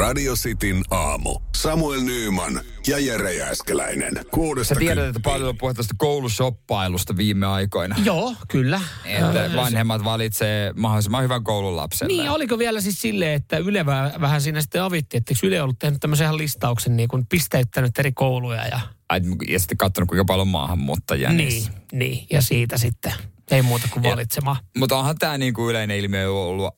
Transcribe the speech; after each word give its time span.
Radio 0.00 0.34
Cityn 0.34 0.82
aamu. 0.90 1.38
Samuel 1.56 2.00
Nyyman 2.00 2.60
ja 2.86 2.98
Jere 2.98 3.34
Jääskeläinen. 3.34 4.12
Kuudesta 4.30 4.74
Sä 4.74 4.78
tiedät, 4.78 5.06
että 5.06 5.20
paljon 5.20 5.54
on 5.62 5.74
tästä 5.74 5.94
koulusoppailusta 5.98 7.16
viime 7.16 7.46
aikoina. 7.46 7.96
Joo, 8.04 8.34
kyllä. 8.48 8.80
Että 9.04 9.44
Ö, 9.44 9.56
vanhemmat 9.56 10.04
valitsee 10.04 10.72
mahdollisimman 10.76 11.22
hyvän 11.22 11.44
koulun 11.44 11.76
lapselle. 11.76 12.12
Niin, 12.16 12.30
oliko 12.30 12.58
vielä 12.58 12.80
siis 12.80 13.00
silleen, 13.00 13.32
että 13.32 13.56
Yle 13.56 13.86
vähän, 13.86 14.40
siinä 14.40 14.60
sitten 14.60 14.82
avitti, 14.82 15.16
että 15.16 15.32
eikö 15.34 15.46
Yle 15.46 15.62
ollut 15.62 15.78
tehnyt 15.78 16.00
tämmöisen 16.00 16.36
listauksen, 16.36 16.96
niin 16.96 17.08
kuin 17.08 17.26
pisteyttänyt 17.26 17.98
eri 17.98 18.12
kouluja 18.12 18.66
ja 18.66 18.80
Ai, 19.08 19.20
Ja 19.48 19.58
sitten 19.58 19.78
katsonut, 19.78 20.08
kuinka 20.08 20.24
paljon 20.24 20.40
on 20.40 20.48
maahanmuuttajia 20.48 21.28
niin, 21.32 21.48
niissä. 21.48 21.70
niin, 21.92 22.26
ja 22.30 22.42
siitä 22.42 22.78
sitten 22.78 23.12
ei 23.50 23.62
muuta 23.62 23.88
kuin 23.90 24.02
valitsemaan. 24.02 24.56
Mutta 24.78 24.96
onhan 24.96 25.18
tämä 25.18 25.38
niinku 25.38 25.70
yleinen 25.70 25.98
ilmiö 25.98 26.32
ollut 26.32 26.74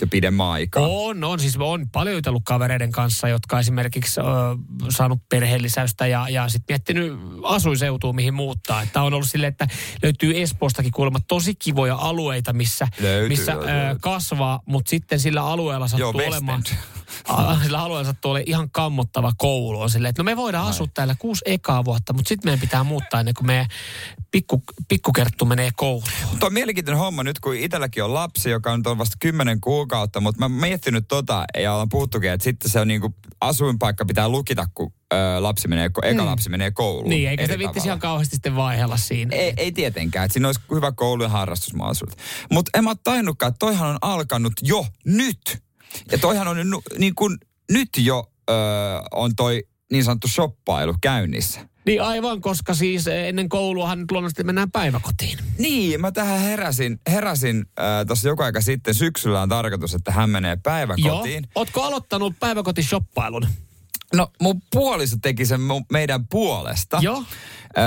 jo 0.00 0.06
pidemmän 0.06 0.46
aikaa. 0.46 0.86
On, 0.86 1.24
on. 1.24 1.40
Siis 1.40 1.56
on 1.56 1.88
paljon 1.90 2.14
jutellut 2.14 2.42
kavereiden 2.44 2.92
kanssa, 2.92 3.28
jotka 3.28 3.58
esimerkiksi 3.58 4.20
ö, 4.20 4.24
saanut 4.88 5.18
perheellisäystä 5.28 6.06
ja, 6.06 6.26
ja 6.28 6.48
sitten 6.48 6.74
miettinyt 6.74 7.12
asuiseutua, 7.42 8.12
mihin 8.12 8.34
muuttaa. 8.34 8.82
Että 8.82 9.02
on 9.02 9.14
ollut 9.14 9.28
silleen, 9.28 9.50
että 9.50 9.68
löytyy 10.02 10.42
Espoostakin 10.42 10.92
kuulemma 10.92 11.18
tosi 11.28 11.54
kivoja 11.54 11.96
alueita, 11.96 12.52
missä, 12.52 12.88
Löytyy, 13.00 13.28
missä 13.28 13.52
löytyy, 13.52 13.70
ö, 13.70 13.96
kasvaa, 14.00 14.60
mutta 14.66 14.90
sitten 14.90 15.20
sillä 15.20 15.46
alueella 15.46 15.88
sattuu 15.88 16.20
Joo, 16.20 16.28
olemaan... 16.28 16.62
End. 16.68 16.76
Sillä 17.62 17.82
alueella 17.82 18.04
sattuu 18.04 18.30
olemaan 18.30 18.48
ihan 18.48 18.70
kammottava 18.70 19.32
koulu. 19.38 19.80
On 19.80 19.90
silleen, 19.90 20.10
että 20.10 20.22
no 20.22 20.24
me 20.24 20.36
voidaan 20.36 20.66
asua 20.66 20.86
täällä 20.94 21.14
kuusi 21.18 21.42
ekaa 21.44 21.84
vuotta, 21.84 22.12
mutta 22.12 22.28
sitten 22.28 22.48
meidän 22.48 22.60
pitää 22.60 22.84
muuttaa 22.84 23.20
ennen 23.20 23.34
kuin 23.34 23.46
meidän 23.46 23.66
pikku, 24.30 24.62
pikkukerttu 24.88 25.44
menee 25.44 25.70
kouluun. 25.76 26.04
Tuo 26.40 26.46
on 26.46 26.52
mielenkiintoinen 26.52 26.98
homma 26.98 27.22
nyt, 27.22 27.40
kun 27.40 27.56
itselläkin 27.56 28.04
on 28.04 28.14
lapsi, 28.14 28.50
joka 28.50 28.72
on 28.72 28.82
vasta 28.98 29.16
kymmenen 29.20 29.60
kuukautta, 29.60 30.20
mutta 30.20 30.38
mä 30.38 30.44
oon 30.44 30.52
miettinyt 30.52 31.08
tota, 31.08 31.44
ja 31.58 31.72
ollaan 31.72 31.88
puhuttukin, 31.88 32.30
että 32.30 32.44
sitten 32.44 32.70
se 32.70 32.80
on 32.80 32.88
niinku, 32.88 33.14
asuinpaikka 33.40 34.04
pitää 34.04 34.28
lukita, 34.28 34.66
kun 34.74 34.92
ö, 35.12 35.16
lapsi 35.42 35.68
menee, 35.68 35.90
eka 36.02 36.26
lapsi 36.26 36.50
menee 36.50 36.70
kouluun. 36.70 37.08
Niin, 37.08 37.28
eikä 37.28 37.46
se 37.46 37.58
viittisi 37.58 37.86
ihan 37.86 37.98
kauheasti 37.98 38.36
sitten 38.36 38.56
vaihella 38.56 38.96
siinä. 38.96 39.36
Ei, 39.36 39.54
ei 39.56 39.72
tietenkään, 39.72 40.24
että 40.24 40.32
siinä 40.32 40.48
olisi 40.48 40.60
hyvä 40.74 40.92
koulu 40.92 41.22
ja 41.22 41.28
harrastusmahdollisuudet. 41.28 42.18
Mutta 42.50 42.78
en 42.78 42.84
mä 42.84 42.90
ole 42.90 42.96
tajunnutkaan, 43.04 43.50
että 43.50 43.58
toihan 43.58 43.90
on 43.90 43.98
alkanut 44.00 44.52
jo 44.62 44.86
nyt. 45.04 45.62
Ja 46.12 46.18
toihan 46.18 46.48
on 46.48 46.56
niin 46.98 47.14
kuin, 47.14 47.38
nyt 47.70 47.88
jo 47.98 48.32
ö, 48.50 48.52
on 49.10 49.36
toi 49.36 49.62
niin 49.92 50.04
sanottu 50.04 50.28
shoppailu 50.28 50.94
käynnissä. 51.00 51.60
Niin 51.86 52.02
aivan, 52.02 52.40
koska 52.40 52.74
siis 52.74 53.06
ennen 53.06 53.48
kouluahan 53.48 53.98
nyt 53.98 54.10
luonnollisesti 54.10 54.44
mennään 54.44 54.70
päiväkotiin. 54.70 55.38
Niin, 55.58 56.00
mä 56.00 56.12
tähän 56.12 56.40
heräsin, 56.40 57.00
heräsin 57.10 57.66
äh, 57.78 58.06
tuossa 58.06 58.28
joku 58.28 58.42
aika 58.42 58.60
sitten. 58.60 58.94
Syksyllä 58.94 59.42
on 59.42 59.48
tarkoitus, 59.48 59.94
että 59.94 60.12
hän 60.12 60.30
menee 60.30 60.56
päiväkotiin. 60.56 61.42
Joo. 61.42 61.52
Ootko 61.54 61.82
aloittanut 61.82 62.34
päiväkotishoppailun? 62.40 63.46
No 64.14 64.28
mun 64.40 64.62
puoliso 64.72 65.16
teki 65.22 65.46
sen 65.46 65.60
mu- 65.60 65.86
meidän 65.92 66.26
puolesta. 66.26 66.98
Joo. 67.00 67.24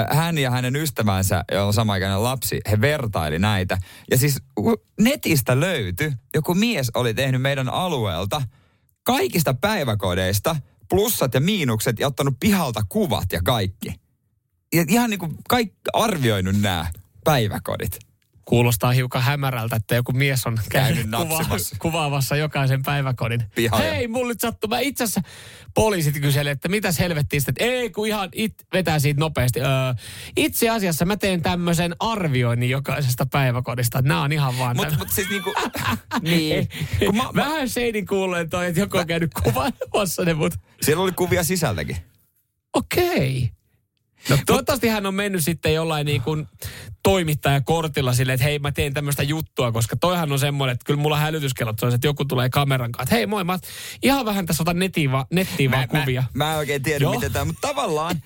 Hän 0.09 0.37
ja 0.37 0.51
hänen 0.51 0.75
ystävänsä, 0.75 1.43
jolla 1.51 1.67
on 1.67 1.73
samaikäinen 1.73 2.23
lapsi, 2.23 2.59
he 2.71 2.81
vertaili 2.81 3.39
näitä. 3.39 3.77
Ja 4.11 4.17
siis 4.17 4.41
netistä 5.01 5.59
löytyi, 5.59 6.13
joku 6.35 6.55
mies 6.55 6.91
oli 6.93 7.13
tehnyt 7.13 7.41
meidän 7.41 7.69
alueelta 7.69 8.41
kaikista 9.03 9.53
päiväkodeista 9.53 10.55
plussat 10.89 11.33
ja 11.33 11.41
miinukset 11.41 11.99
ja 11.99 12.07
ottanut 12.07 12.33
pihalta 12.39 12.81
kuvat 12.89 13.31
ja 13.31 13.41
kaikki. 13.43 13.95
Ja 14.73 14.85
ihan 14.87 15.09
niin 15.09 15.19
kuin 15.19 15.35
kaikki 15.49 15.75
arvioinut 15.93 16.55
nämä 16.61 16.91
päiväkodit. 17.23 17.99
Kuulostaa 18.53 18.91
hiukan 18.91 19.21
hämärältä, 19.21 19.75
että 19.75 19.95
joku 19.95 20.11
mies 20.11 20.47
on 20.47 20.57
käynyt 20.69 21.05
kuva- 21.05 21.45
kuvaamassa 21.79 22.35
jokaisen 22.35 22.83
päiväkodin. 22.83 23.43
Pihalle. 23.55 23.91
Hei, 23.91 24.07
mulla 24.07 24.27
nyt 24.27 24.39
sattuu. 24.41 24.67
Mä 24.67 24.79
itse 24.79 25.03
asiassa 25.03 25.21
poliisit 25.73 26.19
kyseli, 26.19 26.49
että 26.49 26.69
mitäs 26.69 26.99
helvettiä 26.99 27.39
sitten. 27.39 27.69
Ei, 27.69 27.89
kun 27.89 28.07
ihan 28.07 28.29
it, 28.35 28.53
vetää 28.73 28.99
siitä 28.99 29.19
nopeasti. 29.19 29.61
Öö, 29.61 29.67
itse 30.37 30.69
asiassa 30.69 31.05
mä 31.05 31.17
teen 31.17 31.41
tämmöisen 31.41 31.95
arvioinnin 31.99 32.69
jokaisesta 32.69 33.25
päiväkodista. 33.25 34.01
Nämä 34.01 34.21
on 34.21 34.31
ihan 34.31 34.57
vaan... 34.57 34.75
Mutta 34.75 34.97
mut 34.97 35.09
siis 35.09 35.29
niinku, 35.29 35.53
niin. 36.21 36.69
Kun 37.05 37.17
mä, 37.17 37.23
Vähän 37.35 37.69
seinin 37.69 38.05
kuuleen 38.05 38.49
toi, 38.49 38.67
että 38.67 38.79
joku 38.79 38.97
on 38.97 39.07
käynyt 39.07 39.31
kuvaamassa 39.43 40.25
ne, 40.25 40.33
mutta 40.33 40.59
siellä 40.81 41.03
oli 41.03 41.11
kuvia 41.11 41.43
sisältäkin. 41.43 41.97
okei. 42.73 43.49
No 44.29 44.37
toivottavasti 44.45 44.87
hän 44.87 45.05
on 45.05 45.15
mennyt 45.15 45.43
sitten 45.43 45.73
jollain 45.73 46.05
niin 46.05 46.21
kuin 46.21 46.47
toimittajakortilla 47.03 48.13
silleen, 48.13 48.33
että 48.33 48.43
hei 48.43 48.59
mä 48.59 48.71
teen 48.71 48.93
tämmöistä 48.93 49.23
juttua, 49.23 49.71
koska 49.71 49.95
toihan 49.95 50.31
on 50.31 50.39
semmoinen, 50.39 50.73
että 50.73 50.85
kyllä 50.85 51.01
mulla 51.01 51.17
hälytyskellot 51.17 51.83
on, 51.83 51.93
että 51.93 52.07
joku 52.07 52.25
tulee 52.25 52.49
kameran 52.49 52.91
kanssa, 52.91 53.03
että 53.03 53.15
hei 53.15 53.27
moi, 53.27 53.43
mä 53.43 53.59
ihan 54.03 54.25
vähän 54.25 54.45
tässä 54.45 54.63
otan 54.63 54.79
nettiin, 54.79 55.11
va, 55.11 55.27
nettiin 55.31 55.71
vaan 55.71 55.87
kuvia. 55.87 56.23
Mä, 56.33 56.45
mä 56.45 56.51
en 56.51 56.57
oikein 56.57 56.83
tiedä, 56.83 57.03
Joo. 57.03 57.13
miten 57.13 57.33
tämä, 57.33 57.45
mutta 57.45 57.67
tavallaan, 57.67 58.21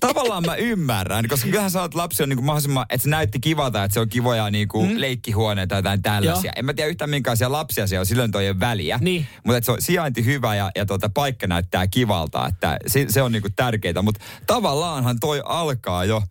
tavallaan 0.00 0.42
mä 0.46 0.54
ymmärrän, 0.54 1.28
koska 1.28 1.46
kyllähän 1.46 1.70
sä 1.70 1.80
oot 1.80 1.94
lapsi 1.94 2.22
on 2.22 2.28
niinku 2.28 2.44
mahdollisimman, 2.44 2.86
että 2.90 3.02
se 3.02 3.10
näytti 3.10 3.40
kivalta, 3.40 3.84
että 3.84 3.94
se 3.94 4.00
on 4.00 4.08
kivoja 4.08 4.50
niinku 4.50 4.86
mm. 4.86 5.00
leikkihuoneita 5.00 5.68
tai 5.68 5.78
jotain 5.78 6.02
tällaisia. 6.02 6.48
Joo. 6.48 6.52
En 6.56 6.64
mä 6.64 6.74
tiedä 6.74 6.90
yhtään 6.90 7.10
minkälaisia 7.10 7.52
lapsia 7.52 7.86
siellä 7.86 8.00
on, 8.00 8.06
silloin 8.06 8.32
toi 8.32 8.48
ole 8.48 8.60
väliä. 8.60 8.98
Niin. 9.00 9.26
Mutta 9.44 9.56
että 9.56 9.66
se 9.66 9.72
on 9.72 9.82
sijainti 9.82 10.24
hyvä 10.24 10.54
ja, 10.54 10.70
ja 10.76 10.86
tuota, 10.86 11.08
paikka 11.08 11.46
näyttää 11.46 11.86
kivalta, 11.86 12.46
että 12.46 12.78
se, 12.86 13.06
se 13.08 13.22
on 13.22 13.32
niinku 13.32 13.48
tärkeää. 13.56 14.02
Mutta 14.02 14.20
tavallaanhan 14.46 15.20
toi 15.20 15.33
alkaa 15.44 16.04
jo 16.04 16.22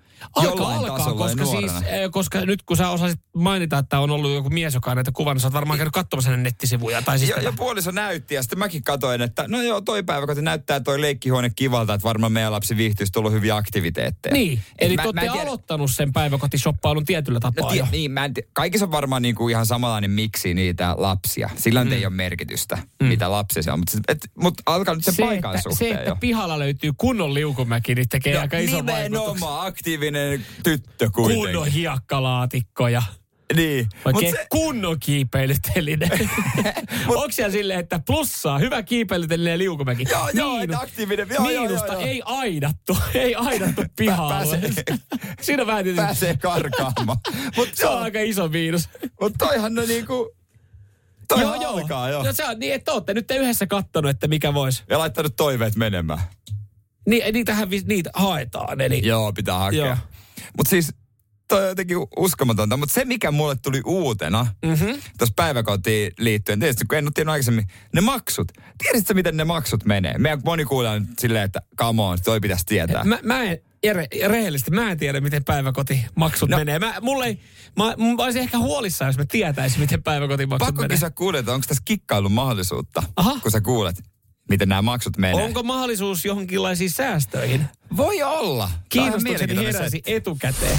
jollain 0.44 0.79
alkaa, 0.79 0.97
tasolla 0.97 1.25
koska, 1.25 1.46
siis, 1.46 1.72
eh, 1.85 2.12
koska 2.12 2.46
nyt 2.46 2.63
kun 2.63 2.78
sä 2.78 2.90
osasit 2.90 3.19
mainita, 3.35 3.78
että 3.78 4.00
on 4.00 4.12
ollut 4.12 4.31
joku 4.31 4.50
mies, 4.50 4.74
joka 4.74 4.91
on 4.91 4.97
näitä 4.97 5.12
kuvannut, 5.12 5.41
sä 5.41 5.47
oot 5.47 5.53
varmaan 5.53 5.78
käynyt 5.78 5.94
katsomassa 5.94 6.29
hänen 6.29 6.44
nettisivuja. 6.44 7.01
Tai 7.01 7.19
siis 7.19 7.29
Ja, 7.31 7.41
ja 7.41 7.53
puoliso 7.56 7.91
näytti 7.91 8.35
ja 8.35 8.41
sitten 8.44 8.59
mäkin 8.59 8.84
katoin, 8.84 9.22
että 9.22 9.46
no 9.47 9.62
joo, 9.62 9.81
toi 9.81 10.03
päiväkoti 10.03 10.41
näyttää 10.41 10.79
toi 10.79 11.02
leikkihuone 11.02 11.50
kivalta, 11.56 11.94
että 11.94 12.07
varmaan 12.07 12.31
meidän 12.31 12.52
lapsi 12.52 12.78
viihtyisi 12.78 13.12
tullut 13.12 13.31
hyviä 13.31 13.56
aktiviteetteja. 13.56 14.34
Niin, 14.34 14.59
Et 14.59 14.88
eli 14.88 14.96
mä- 14.96 15.02
te 15.03 15.07
olette 15.07 15.29
aloittanut 15.29 15.91
sen 15.91 16.13
päiväkotishoppailun 16.13 17.06
tietyllä 17.06 17.40
tapaa 17.40 17.66
No, 17.66 17.69
tie, 17.72 17.79
jo. 17.79 17.88
niin, 17.91 18.12
mä 18.12 18.25
en 18.25 18.34
tie, 18.34 18.44
kaikissa 18.53 18.85
on 18.85 18.91
varmaan 18.91 19.22
niinku 19.22 19.50
ihan 19.50 19.66
samanlainen 19.66 20.12
miksi 20.12 20.53
niitä 20.53 20.96
lapsia. 20.97 21.50
Sillä 21.56 21.85
mm. 21.85 21.91
ei 21.91 22.06
ole 22.06 22.13
merkitystä, 22.16 22.75
mm. 23.02 23.07
mitä 23.07 23.31
lapsi 23.31 23.63
se 23.63 23.72
on. 23.72 23.79
Mutta 23.79 23.97
et, 24.07 24.18
mut 24.35 24.53
alkaa 24.66 24.96
nyt 24.96 25.03
sen 25.06 25.13
se, 25.13 25.23
paikan 25.23 25.56
että, 25.56 25.62
se, 25.69 25.69
suhteen 25.69 25.97
että 25.97 26.09
jo. 26.09 26.16
pihalla 26.16 26.59
löytyy 26.59 26.91
kunnon 26.97 27.34
liukumäki, 27.34 27.96
niin 27.96 28.09
tekee 28.09 28.38
aika 28.38 28.57
iso 28.57 28.72
vaikutuksen. 28.85 29.12
nimenomaan 29.12 29.66
aktiivinen 30.16 30.46
tyttö 30.63 31.09
kuitenkin. 31.09 31.46
Kunnon 31.46 31.68
hiekkalaatikko 31.68 32.88
ja 32.88 33.03
Niin. 33.56 33.88
Mut 34.06 34.16
oikein 34.16 34.31
se, 34.35 34.47
kunnon 34.50 35.00
kiipeilyteline. 35.00 36.09
Onko 37.07 37.31
siellä 37.31 37.51
silleen, 37.51 37.79
että 37.79 38.00
plussaa, 38.07 38.59
hyvä 38.59 38.84
kiipeilyteline 38.84 39.50
ja 39.52 39.57
liukumäki? 39.57 40.03
joo, 40.12 40.29
joo, 40.34 40.59
että 40.59 40.79
aktiivinen. 40.79 41.28
Joo, 41.29 41.50
joo, 41.50 41.62
miinusta 41.63 41.94
joo, 41.94 42.02
joo. 42.02 42.09
ei 42.09 42.22
aidattu, 42.25 42.97
ei 43.13 43.35
aidattu 43.35 43.81
pihaa 43.96 44.29
pääsee- 44.29 44.72
Siinä 45.41 45.63
on 45.63 45.68
vähän 45.68 45.84
tietysti, 45.84 46.06
Pääsee 46.06 46.38
karkaamaan. 46.38 47.18
Mut 47.57 47.69
se 47.73 47.88
on 47.88 48.02
aika 48.03 48.19
iso 48.19 48.47
miinus. 48.47 48.90
Mut 49.22 49.34
toihan 49.38 49.79
on 49.79 49.88
niinku... 49.88 50.35
Toihan 51.28 51.66
alkaa 51.66 52.09
jo. 52.09 52.23
No 52.23 52.34
se 52.34 52.46
on 52.46 52.59
niin, 52.59 52.73
että 52.73 52.91
olette 52.94 53.13
nyt 53.13 53.31
yhdessä 53.31 53.68
kattonut, 53.68 54.09
että 54.12 54.28
mikä 54.28 54.53
voisi. 54.53 54.84
Ja 54.90 55.00
laittanut 55.00 55.35
toiveet 55.35 55.75
menemään. 55.75 56.19
Niin, 57.08 57.34
niitähän 57.34 57.69
niitä 57.69 58.09
haetaan. 58.14 58.81
Eli 58.81 59.08
Joo, 59.08 59.34
pitää 59.34 59.58
hakea. 59.58 59.97
Mutta 60.58 60.69
siis 60.69 60.94
toi 61.47 61.62
on 61.62 61.68
jotenkin 61.68 61.97
uskomatonta. 62.18 62.78
Mutta 62.78 62.94
se, 62.94 63.06
mikä 63.06 63.31
mulle 63.31 63.56
tuli 63.56 63.82
uutena 63.85 64.47
mm-hmm. 64.66 65.02
tuossa 65.17 65.34
päiväkotiin 65.35 66.11
liittyen, 66.20 66.59
tietysti 66.59 66.85
kun 66.85 66.97
en 66.97 67.05
ole 67.05 67.11
tiennyt 67.16 67.32
aikaisemmin, 67.32 67.67
ne 67.94 68.02
maksut. 68.02 68.52
Tiedätkö 68.78 69.14
miten 69.14 69.38
ne 69.38 69.44
maksut 69.44 69.85
menee? 69.85 70.17
Meidän 70.17 70.41
moni 70.46 70.66
kuulee 70.66 71.00
nyt 71.00 71.20
silleen, 71.20 71.44
että 71.46 71.61
come 71.78 72.02
on, 72.02 72.17
toi 72.23 72.40
pitäisi 72.40 72.66
tietää. 72.66 73.03
Mä, 73.03 73.20
mä 73.23 73.44
en, 73.44 73.58
Jere, 73.84 74.08
rehellisesti, 74.28 74.72
mä 74.72 74.91
en 74.91 74.97
tiedä, 74.97 75.22
miten 75.22 75.44
päiväkotimaksut 75.44 76.49
No. 76.49 76.58
menee. 76.58 76.79
Mä, 76.79 76.94
mulle 77.02 77.26
ei, 77.26 77.40
mä, 77.78 77.84
mä 77.85 78.23
olisin 78.23 78.41
ehkä 78.41 78.58
huolissaan, 78.58 79.09
jos 79.09 79.17
mä 79.17 79.26
tietäisin, 79.26 79.79
miten 79.79 80.03
päiväkotimaksut 80.03 80.67
Pakko 80.67 80.82
menee. 80.82 80.97
sä 80.97 81.09
kuulet, 81.09 81.49
onko 81.49 81.66
tässä 81.67 81.84
kikkailun 81.85 82.32
mahdollisuutta, 82.32 83.03
Aha. 83.16 83.40
kun 83.41 83.52
sä 83.52 83.61
kuulet, 83.61 84.03
miten 84.49 84.69
nämä 84.69 84.81
maksut 84.81 85.17
menee. 85.17 85.43
Onko 85.43 85.63
mahdollisuus 85.63 86.25
johonkinlaisiin 86.25 86.90
säästöihin? 86.91 87.66
Voi 87.97 88.23
olla. 88.23 88.69
Mielenkiintoinen 88.95 89.73
heräsi 89.73 90.01
etukäteen. 90.05 90.78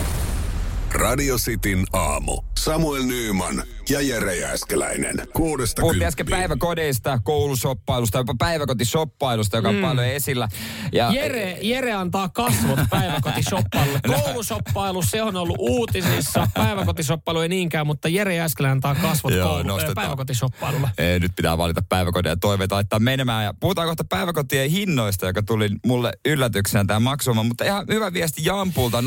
Radio 1.05 1.37
Cityn 1.37 1.85
aamu. 1.93 2.43
Samuel 2.59 3.03
Nyyman 3.03 3.63
ja 3.91 4.01
Jere 4.01 4.37
Jääskeläinen. 4.37 5.15
Kuudesta 5.33 5.81
Puhuttiin 5.81 6.07
äsken 6.07 6.27
päiväkodeista, 6.27 7.19
koulusoppailusta, 7.25 8.19
jopa 8.19 8.35
päiväkotisoppailusta, 8.39 9.57
joka 9.57 9.69
on 9.69 9.75
mm. 9.75 9.81
paljon 9.81 10.07
esillä. 10.07 10.49
Ja, 10.93 11.13
Jere, 11.13 11.59
Jere 11.63 11.93
antaa 11.93 12.29
kasvot 12.29 12.79
päiväkotisoppailulle. 12.91 14.01
No. 14.09 14.21
Koulusoppailu, 14.21 15.03
se 15.03 15.23
on 15.23 15.37
ollut 15.37 15.57
uutisissa. 15.59 16.49
Päiväkotisoppailu 16.55 17.41
ei 17.41 17.49
niinkään, 17.49 17.87
mutta 17.87 18.09
Jere 18.09 18.35
Jääskeläinen 18.35 18.77
antaa 18.77 18.95
kasvot 18.95 19.33
Joo, 19.33 19.49
koulu, 19.49 19.63
nostetaan. 19.63 19.95
päiväkotisoppailulle. 19.95 20.89
Ei, 20.99 21.21
nyt 21.21 21.33
pitää 21.37 21.59
valita 21.59 21.83
päiväkodin 21.89 22.31
ja 22.31 22.37
toiveita 22.37 22.75
laittaa 22.75 22.99
menemään. 22.99 23.45
Ja 23.45 23.55
puhutaan 23.61 23.89
kohta 23.89 24.05
päiväkotien 24.09 24.71
hinnoista, 24.71 25.27
joka 25.27 25.43
tuli 25.43 25.69
mulle 25.87 26.13
yllätyksenä 26.25 26.85
tämä 26.85 27.01
maksuma. 27.01 27.43
Mutta 27.43 27.65
ihan 27.65 27.87
hyvä 27.89 28.13
viesti 28.13 28.45
Jampulta 28.45 29.01
0447255854 29.01 29.05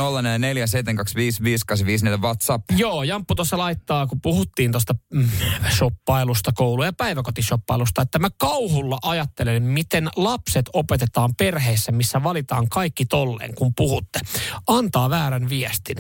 WhatsApp. 2.22 2.63
Joo, 2.78 3.04
Jamppu 3.04 3.36
tuossa 3.36 3.57
laittaa, 3.57 4.07
kun 4.07 4.22
puhuttiin 4.22 4.72
tuosta 4.72 4.95
mm, 5.13 5.30
shoppailusta, 5.78 6.51
koulu- 6.56 6.84
ja 6.84 6.94
päiväkotishoppailusta, 6.94 8.01
että 8.01 8.19
mä 8.19 8.30
kauhulla 8.38 8.98
ajattelen, 9.01 9.63
miten 9.63 10.10
lapset 10.16 10.66
opetetaan 10.74 11.36
perheissä, 11.36 11.92
missä 11.92 12.24
valitaan 12.24 12.69
kaikki 12.69 13.06
tolleen, 13.06 13.56
kun 13.56 13.74
puhutte. 13.75 14.19
Antaa 14.68 15.10
väärän 15.10 15.50
viestin. 15.50 15.98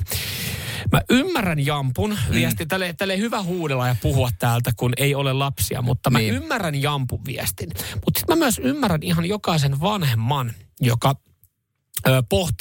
Mä 0.91 1.01
ymmärrän 1.09 1.65
Jampun 1.65 2.09
Mm. 2.09 2.33
viesti. 2.33 2.65
Tälle, 2.65 2.93
tälle 2.93 3.17
hyvä 3.17 3.43
huudella 3.43 3.87
ja 3.87 3.95
puhua 4.01 4.29
täältä, 4.39 4.71
kun 4.77 4.93
ei 4.97 5.15
ole 5.15 5.33
lapsia, 5.33 5.81
mutta 5.81 6.09
mä 6.09 6.19
Niin. 6.19 6.33
ymmärrän 6.33 6.81
Jampun 6.81 7.25
viestin. 7.25 7.69
Mutta 8.05 8.19
sitten 8.19 8.37
mä 8.37 8.45
myös 8.45 8.59
ymmärrän 8.63 9.03
ihan 9.03 9.25
jokaisen 9.25 9.79
vanhemman, 9.81 10.53
joka 10.81 11.15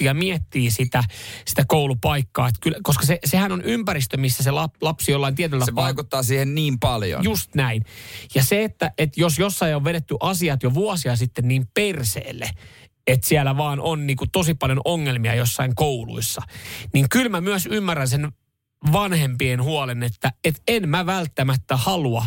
ja 0.01 0.15
miettii 0.15 0.71
sitä, 0.71 1.05
sitä 1.47 1.65
koulupaikkaa. 1.69 2.49
Et 2.49 2.55
kyllä, 2.61 2.79
koska 2.83 3.07
se, 3.07 3.19
sehän 3.25 3.53
on 3.53 3.63
ympäristö, 3.63 4.17
missä 4.17 4.43
se 4.43 4.51
lap, 4.51 4.75
lapsi 4.81 5.13
jollain 5.13 5.35
tietyllä 5.35 5.65
Se 5.65 5.75
vaikuttaa 5.75 6.23
siihen 6.23 6.55
niin 6.55 6.79
paljon. 6.79 7.25
Just 7.25 7.55
näin. 7.55 7.83
Ja 8.35 8.45
se, 8.45 8.65
että, 8.65 8.93
että 8.99 9.21
jos 9.21 9.39
jossain 9.39 9.77
on 9.77 9.85
vedetty 9.85 10.17
asiat 10.21 10.63
jo 10.63 10.75
vuosia 10.75 11.17
sitten 11.17 11.49
niin 11.49 11.67
perseelle, 11.75 12.51
että 13.07 13.29
siellä 13.29 13.57
vaan 13.57 13.81
on 13.81 14.07
niin 14.07 14.17
kuin 14.17 14.31
tosi 14.31 14.55
paljon 14.55 14.81
ongelmia 14.85 15.35
jossain 15.35 15.75
kouluissa, 15.75 16.43
niin 16.95 17.07
kyllä 17.09 17.29
mä 17.29 17.41
myös 17.41 17.67
ymmärrän 17.67 18.09
sen 18.09 18.33
vanhempien 18.93 19.63
huolen, 19.63 20.03
että, 20.03 20.33
että 20.45 20.63
en 20.69 20.89
mä 20.89 21.07
välttämättä 21.07 21.77
halua, 21.77 22.27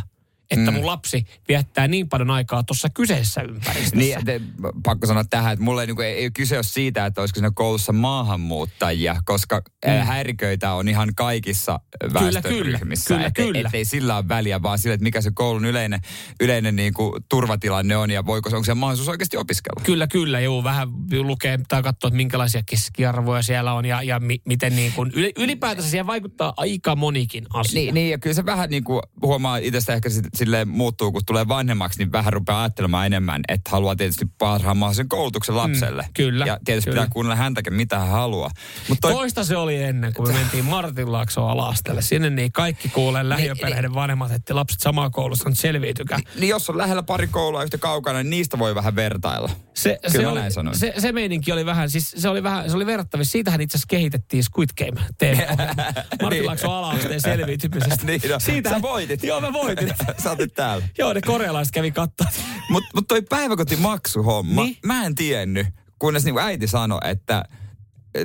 että 0.51 0.71
mun 0.71 0.85
lapsi 0.85 1.25
viettää 1.47 1.87
niin 1.87 2.09
paljon 2.09 2.31
aikaa 2.31 2.63
tuossa 2.63 2.89
kyseessä 2.89 3.41
ympäristössä. 3.41 3.95
Niin, 3.95 4.25
te, 4.25 4.41
pakko 4.83 5.07
sanoa 5.07 5.23
tähän, 5.23 5.53
että 5.53 5.65
mulle 5.65 5.81
ei, 5.83 5.87
niin 5.87 6.01
ei, 6.01 6.13
ei 6.13 6.31
kyse 6.31 6.55
ole 6.55 6.63
siitä, 6.63 7.05
että 7.05 7.21
olisiko 7.21 7.35
siinä 7.35 7.51
koulussa 7.55 7.93
maahanmuuttajia, 7.93 9.15
koska 9.25 9.61
mm. 9.85 9.91
häiriköitä 9.91 10.73
on 10.73 10.87
ihan 10.87 11.09
kaikissa 11.15 11.79
Kyllä, 11.99 12.13
väestöryhmissä. 12.13 13.13
kyllä, 13.13 13.27
et, 13.27 13.33
kyllä. 13.33 13.59
Että 13.59 13.77
ei 13.77 13.85
sillä 13.85 14.17
ole 14.17 14.27
väliä, 14.27 14.61
vaan 14.61 14.79
sillä, 14.79 14.93
että 14.93 15.03
mikä 15.03 15.21
se 15.21 15.31
koulun 15.33 15.65
yleinen, 15.65 15.99
yleinen 16.39 16.75
niin 16.75 16.93
kuin, 16.93 17.23
turvatilanne 17.29 17.97
on 17.97 18.11
ja 18.11 18.25
voiko, 18.25 18.49
onko 18.49 18.63
se 18.63 18.73
mahdollisuus 18.73 19.09
oikeasti 19.09 19.37
opiskella. 19.37 19.81
Kyllä, 19.85 20.07
kyllä, 20.07 20.39
joo. 20.39 20.63
Vähän 20.63 20.89
lukee 21.21 21.59
tai 21.67 21.83
katsoa, 21.83 22.07
että 22.07 22.17
minkälaisia 22.17 22.61
keskiarvoja 22.65 23.41
siellä 23.41 23.73
on 23.73 23.85
ja, 23.85 24.03
ja 24.03 24.19
mi, 24.19 24.41
miten 24.45 24.75
niin 24.75 24.93
kuin, 24.93 25.11
yli, 25.15 25.31
ylipäätänsä 25.37 25.89
siihen 25.89 26.07
vaikuttaa 26.07 26.53
aika 26.57 26.95
monikin 26.95 27.45
asia. 27.53 27.81
Niin, 27.81 27.93
niin, 27.93 28.11
ja 28.11 28.17
kyllä 28.17 28.33
se 28.33 28.45
vähän 28.45 28.69
niin 28.69 28.83
kuin 28.83 29.01
huomaa 29.21 29.57
itsestä 29.57 29.93
ehkä 29.93 30.09
sit, 30.09 30.25
silleen 30.39 30.67
muuttuu, 30.67 31.11
kun 31.11 31.21
tulee 31.25 31.47
vanhemmaksi, 31.47 31.99
niin 31.99 32.11
vähän 32.11 32.33
rupeaa 32.33 32.59
ajattelemaan 32.61 33.05
enemmän, 33.05 33.41
että 33.47 33.69
haluaa 33.71 33.95
tietysti 33.95 34.25
parhaan 34.37 34.77
mahdollisen 34.77 35.09
koulutuksen 35.09 35.55
lapselle. 35.57 36.01
Mm, 36.01 36.09
kyllä, 36.13 36.45
Ja 36.45 36.59
tietysti 36.65 36.89
kyllä. 36.89 37.01
pitää 37.01 37.13
kuunnella 37.13 37.35
häntäkin, 37.35 37.73
mitä 37.73 37.99
hän 37.99 38.07
haluaa. 38.07 38.49
Mutta 38.89 39.01
toi, 39.07 39.13
Toista 39.13 39.43
se 39.43 39.57
oli 39.57 39.83
ennen, 39.83 40.13
kun 40.13 40.27
me 40.27 40.33
mentiin 40.33 40.65
Martinlaaksoon 40.65 41.51
alastelle. 41.51 42.01
Sinne 42.01 42.29
niin 42.29 42.51
kaikki 42.51 42.89
kuulee 42.89 43.29
lähiöperheiden 43.29 43.93
vanhemmat, 43.93 44.31
että 44.31 44.55
lapset 44.55 44.79
samaa 44.79 45.09
koulussa 45.09 45.49
on 45.49 45.55
selviytykää. 45.55 46.19
niin 46.39 46.49
jos 46.49 46.69
on 46.69 46.77
lähellä 46.77 47.03
pari 47.03 47.27
koulua 47.27 47.63
yhtä 47.63 47.77
kaukana, 47.77 48.23
niin 48.23 48.29
niistä 48.29 48.59
voi 48.59 48.75
vähän 48.75 48.95
vertailla. 48.95 49.49
Se, 49.73 49.99
Kyllä 50.01 50.11
se, 50.21 50.27
oli, 50.27 50.39
näin 50.39 50.51
sanoin. 50.51 50.77
se, 50.77 50.93
se 50.97 51.11
meininki 51.11 51.51
oli 51.51 51.65
vähän, 51.65 51.89
siis 51.89 52.11
se 52.17 52.29
oli 52.29 52.43
vähän, 52.43 52.69
se 52.69 52.75
oli 52.75 52.85
verrattavissa. 52.85 53.31
Siitähän 53.31 53.61
itse 53.61 53.77
asiassa 53.77 53.87
kehitettiin 53.89 54.43
Squid 54.43 54.69
Game 54.77 55.01
tv 55.17 55.37
Martinlaakson 56.21 56.73
ala-asteen 56.73 57.21
selviytymisestä. 57.21 58.05
niin, 58.05 58.21
no, 58.29 58.39
sä 58.69 58.81
voitit. 58.81 59.23
Joo, 59.23 59.41
mä 59.41 59.53
voitin. 59.53 59.93
sä 60.29 60.35
olet 60.39 60.53
täällä. 60.53 60.87
Joo, 60.97 61.13
ne 61.13 61.21
korealaiset 61.21 61.73
kävi 61.73 61.91
katsoa. 61.91 62.27
Mutta 62.69 62.89
mut 62.95 63.07
toi 63.07 63.21
päiväkotimaksuhomma, 63.21 64.63
Niin? 64.63 64.77
mä 64.85 65.05
en 65.05 65.15
tiennyt, 65.15 65.67
kunnes 65.99 66.23
niinku 66.25 66.39
äiti 66.39 66.67
sanoi, 66.67 66.99
että 67.03 67.43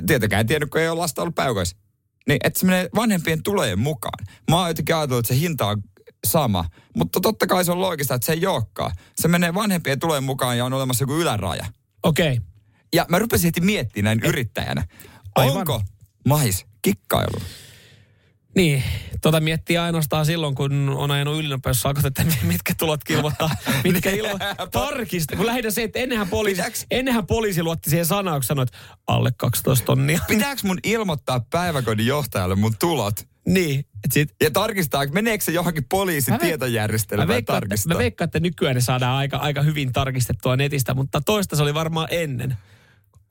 tietenkään 0.07 0.39
en 0.39 0.47
tiennyt, 0.47 0.69
kun 0.69 0.81
ei 0.81 0.89
ole 0.89 0.99
lasta 0.99 1.21
ollut 1.21 1.35
päiväkodissa. 1.35 1.77
Niin, 2.27 2.39
että 2.43 2.59
se 2.59 2.65
menee 2.65 2.89
vanhempien 2.95 3.43
tulojen 3.43 3.79
mukaan. 3.79 4.25
Mä 4.51 4.57
oon 4.59 4.67
jotenkin 4.67 4.95
ajatellut, 4.95 5.25
että 5.25 5.33
se 5.33 5.39
hinta 5.39 5.67
on 5.67 5.81
sama. 6.27 6.65
Mutta 6.95 7.19
totta 7.19 7.47
kai 7.47 7.65
se 7.65 7.71
on 7.71 7.81
loogista, 7.81 8.15
että 8.15 8.25
se 8.25 8.33
ei 8.33 8.47
olekaan. 8.47 8.91
Se 9.15 9.27
menee 9.27 9.53
vanhempien 9.53 9.99
tulojen 9.99 10.23
mukaan 10.23 10.57
ja 10.57 10.65
on 10.65 10.73
olemassa 10.73 11.03
joku 11.03 11.13
yläraja. 11.13 11.65
Okei. 12.03 12.33
Okay. 12.33 12.45
Ja 12.93 13.05
mä 13.09 13.19
rupesin 13.19 13.47
heti 13.47 13.61
miettimään 13.61 14.17
näin 14.17 14.29
yrittäjänä. 14.29 14.83
Aivan. 15.35 15.57
Onko 15.57 15.81
mahis 16.27 16.65
kikkailu? 16.81 17.41
Niin, 18.55 18.83
tota 19.21 19.39
miettii 19.39 19.77
ainoastaan 19.77 20.25
silloin, 20.25 20.55
kun 20.55 20.89
on 20.89 21.11
ajanut 21.11 21.39
ylinopeussakot, 21.39 22.05
että 22.05 22.25
mitkä 22.43 22.73
tulot 22.79 23.03
kilvoittaa, 23.03 23.49
mitkä 23.83 24.09
ilmo... 24.09 24.39
Tarkista, 24.71 25.35
kun 25.35 25.45
lähinnä 25.45 25.71
se, 25.71 25.83
että 25.83 25.99
ennenhän 25.99 26.27
poliisi, 26.27 26.61
Pitääks- 26.61 26.85
ennenhän 26.91 27.27
poliisi 27.27 27.63
luotti 27.63 27.89
siihen 27.89 28.05
sanaan, 28.05 28.37
kun 28.37 28.43
sanoi, 28.43 28.63
että 28.63 28.77
alle 29.07 29.31
12 29.37 29.85
tonnia. 29.85 30.19
Pitääkö 30.27 30.61
mun 30.63 30.79
ilmoittaa 30.83 31.39
päiväkodin 31.49 32.05
johtajalle 32.07 32.55
mun 32.55 32.75
tulot? 32.79 33.15
niin, 33.47 33.79
että 33.79 34.13
sit, 34.13 34.29
Ja 34.43 34.51
tarkistaa, 34.51 35.05
meneekö 35.11 35.43
se 35.43 35.51
johonkin 35.51 35.85
poliisin 35.89 36.33
Mä 36.33 36.37
veik- 36.37 36.41
tietojärjestelmään 36.41 37.27
Mä 37.27 37.33
veikkaan, 37.33 37.57
että, 37.57 37.67
tarkistaa? 37.67 37.93
mä 37.93 37.97
veikkaan, 37.97 38.25
että 38.25 38.39
nykyään 38.39 38.75
ne 38.75 38.81
saadaan 38.81 39.15
aika, 39.17 39.37
aika 39.37 39.61
hyvin 39.61 39.93
tarkistettua 39.93 40.55
netistä, 40.55 40.93
mutta 40.93 41.21
toista 41.21 41.55
se 41.55 41.63
oli 41.63 41.73
varmaan 41.73 42.07
ennen. 42.11 42.57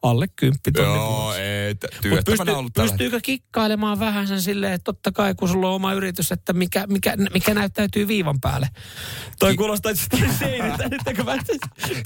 Alle 0.05 0.29
kymppi 0.37 0.73
tonni 0.73 0.95
Joo, 0.95 1.35
ei. 1.35 1.75
Mut 2.11 2.21
pystyy, 2.25 2.55
ollut 2.55 2.73
tällä 2.73 2.89
pystyykö 2.91 3.21
kikkailemaan 3.23 3.99
vähän 3.99 4.29
sen 4.29 4.43
silleen, 4.43 4.73
että 4.73 4.85
totta 4.85 5.12
kai 5.12 5.35
kun 5.35 5.49
sulla 5.49 5.69
on 5.69 5.75
oma 5.75 5.93
yritys, 5.93 6.33
että 6.33 6.53
mikä, 6.53 6.87
mikä, 6.87 7.17
mikä 7.33 7.55
näyttäytyy 7.55 8.09
viivan 8.09 8.41
päälle. 8.41 8.69
Toi 9.39 9.51
Ki- 9.51 9.56
kuulostaa 9.56 9.93
että 9.93 10.17
seiniltä, 10.39 10.85
että 10.85 10.97
mä 11.25 11.39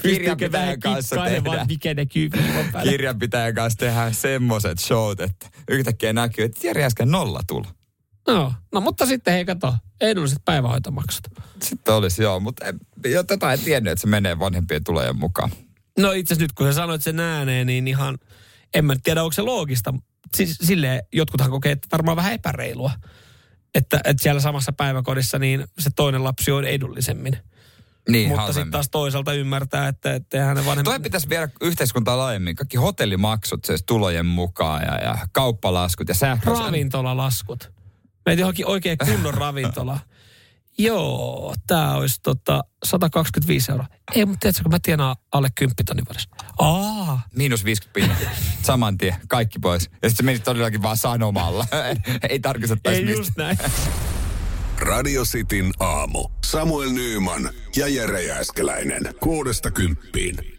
pystyykö 0.03 0.51
vähän 0.51 0.79
kanssa 0.79 1.15
tehdään. 1.25 1.67
mikä 1.67 1.93
näkyy 1.93 2.29
viivan 2.31 2.71
päälle. 2.71 2.91
kirjanpitäjän 2.91 3.55
kanssa 3.55 3.79
tehdään 3.79 4.13
semmoset 4.13 4.79
showt, 4.79 5.19
että 5.19 5.49
yhtäkkiä 5.69 6.13
näkyy, 6.13 6.45
että 6.45 6.67
Jari 6.67 6.83
äsken 6.83 7.11
nolla 7.11 7.39
tulo. 7.47 7.65
No, 8.27 8.53
no, 8.73 8.81
mutta 8.81 9.05
sitten 9.05 9.33
hei 9.33 9.45
kato, 9.45 9.75
edulliset 10.01 10.39
päivähoitomaksut. 10.45 11.23
Sitten 11.63 11.93
olisi 11.93 12.23
joo, 12.23 12.39
mutta 12.39 12.65
en, 12.65 12.79
jo 13.05 13.23
tätä 13.23 13.53
en 13.53 13.59
tiennyt, 13.59 13.91
että 13.91 14.01
se 14.01 14.07
menee 14.07 14.39
vanhempien 14.39 14.83
tulojen 14.83 15.19
mukaan. 15.19 15.51
No 15.99 16.11
itse 16.11 16.35
nyt 16.35 16.51
kun 16.51 16.67
sä 16.67 16.73
sanoit 16.73 17.01
sen 17.01 17.19
ääneen, 17.19 17.67
niin 17.67 17.87
ihan, 17.87 18.17
en 18.73 18.85
mä 18.85 18.95
tiedä 19.03 19.23
onko 19.23 19.33
se 19.33 19.41
loogista. 19.41 19.93
Siis 20.35 20.57
silleen 20.61 21.03
jotkuthan 21.13 21.51
kokee, 21.51 21.71
että 21.71 21.87
varmaan 21.91 22.17
vähän 22.17 22.33
epäreilua. 22.33 22.91
Että, 23.75 23.99
että 24.03 24.23
siellä 24.23 24.41
samassa 24.41 24.73
päiväkodissa 24.73 25.39
niin 25.39 25.67
se 25.79 25.89
toinen 25.95 26.23
lapsi 26.23 26.51
on 26.51 26.65
edullisemmin. 26.65 27.37
Niin, 28.09 28.29
Mutta 28.29 28.53
sitten 28.53 28.71
taas 28.71 28.89
toisaalta 28.89 29.33
ymmärtää, 29.33 29.87
että, 29.87 30.13
että 30.13 30.37
ne 30.37 30.55
vanhemmat... 30.55 30.83
Toi 30.83 30.99
pitäisi 30.99 31.29
viedä 31.29 31.49
yhteiskuntaa 31.61 32.17
laajemmin. 32.17 32.55
Kaikki 32.55 32.77
hotellimaksut 32.77 33.65
siis 33.65 33.83
tulojen 33.85 34.25
mukaan 34.25 34.81
ja, 34.81 34.97
ja 34.97 35.17
kauppalaskut 35.31 36.07
ja 36.07 36.13
sähkö. 36.13 36.49
Ravintolalaskut. 36.49 37.71
Meitä 38.25 38.41
johonkin 38.41 38.65
oikein 38.65 38.97
kunnon 38.97 39.33
ravintola. 39.33 39.99
Joo, 40.79 41.55
tämä 41.67 41.95
olisi 41.95 42.19
tota 42.23 42.63
125 42.83 43.71
euroa. 43.71 43.87
Ei, 44.15 44.25
mutta 44.25 44.39
tiedätkö, 44.39 44.63
kun 44.63 44.71
mä 44.71 44.79
tienaan 44.81 45.15
alle 45.31 45.49
10 45.55 45.75
tonnin 45.85 46.05
vuodessa. 46.05 46.29
Aa, 46.59 47.21
Miinus 47.35 47.65
50 47.65 47.93
pinna. 47.93 48.15
Saman 48.61 48.97
tien. 48.97 49.15
Kaikki 49.27 49.59
pois. 49.59 49.83
Ja 49.83 50.09
sitten 50.09 50.15
se 50.15 50.23
meni 50.23 50.39
todellakin 50.39 50.81
vaan 50.81 50.97
sanomalla. 50.97 51.65
Ei 52.29 52.39
tarkistettaisi 52.39 52.99
ei 52.99 53.05
mistä. 53.05 53.19
just 53.19 53.31
näin. 53.37 53.57
Radio 54.79 55.23
Cityn 55.25 55.71
aamu. 55.79 56.29
Samuel 56.45 56.89
Nyyman 56.91 57.49
ja 57.75 57.87
Jere 57.87 58.23
Jääskeläinen. 58.23 59.01
Kuudesta 59.19 59.71
kymppiin. 59.71 60.58